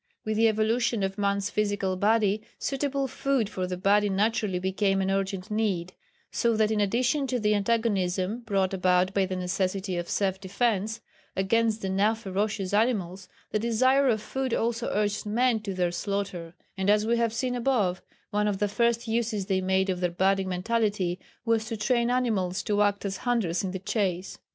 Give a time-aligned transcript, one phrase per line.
[0.25, 5.11] With the evolution of man's physical body, suitable food for that body naturally became an
[5.11, 5.93] urgent need,
[6.31, 11.01] so that in addition to the antagonism brought about by the necessity of self defence
[11.35, 16.55] against the now ferocious animals, the desire of food also urged men to their slaughter,
[16.75, 20.09] and as we have seen above, one of the first uses they made of their
[20.09, 24.39] budding mentality was to train animals to act as hunters in the chase.